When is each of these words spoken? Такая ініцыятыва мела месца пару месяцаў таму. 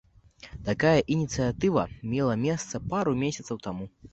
Такая 0.69 1.03
ініцыятыва 1.17 1.83
мела 2.15 2.41
месца 2.47 2.83
пару 2.95 3.17
месяцаў 3.23 3.65
таму. 3.69 3.85